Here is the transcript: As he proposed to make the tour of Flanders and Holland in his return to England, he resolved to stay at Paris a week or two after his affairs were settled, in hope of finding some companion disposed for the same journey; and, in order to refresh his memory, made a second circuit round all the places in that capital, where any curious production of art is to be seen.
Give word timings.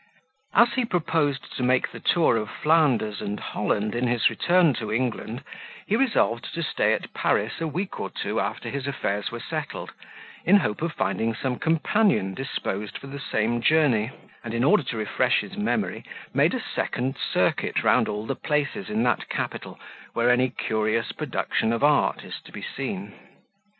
As 0.55 0.73
he 0.73 0.83
proposed 0.83 1.55
to 1.57 1.61
make 1.61 1.91
the 1.91 1.99
tour 1.99 2.35
of 2.35 2.49
Flanders 2.49 3.21
and 3.21 3.39
Holland 3.39 3.93
in 3.93 4.07
his 4.07 4.31
return 4.31 4.73
to 4.73 4.91
England, 4.91 5.43
he 5.85 5.95
resolved 5.95 6.51
to 6.55 6.63
stay 6.63 6.93
at 6.93 7.13
Paris 7.13 7.61
a 7.61 7.67
week 7.67 7.99
or 7.99 8.09
two 8.09 8.39
after 8.39 8.67
his 8.71 8.87
affairs 8.87 9.29
were 9.31 9.39
settled, 9.39 9.93
in 10.43 10.55
hope 10.55 10.81
of 10.81 10.93
finding 10.93 11.35
some 11.35 11.59
companion 11.59 12.33
disposed 12.33 12.97
for 12.97 13.05
the 13.05 13.19
same 13.19 13.61
journey; 13.61 14.09
and, 14.43 14.55
in 14.55 14.63
order 14.63 14.81
to 14.81 14.97
refresh 14.97 15.41
his 15.41 15.55
memory, 15.55 16.03
made 16.33 16.55
a 16.55 16.63
second 16.73 17.15
circuit 17.15 17.83
round 17.83 18.07
all 18.07 18.25
the 18.25 18.33
places 18.35 18.89
in 18.89 19.03
that 19.03 19.29
capital, 19.29 19.79
where 20.13 20.31
any 20.31 20.49
curious 20.49 21.11
production 21.11 21.71
of 21.71 21.83
art 21.83 22.23
is 22.23 22.41
to 22.43 22.51
be 22.51 22.63
seen. 22.63 23.13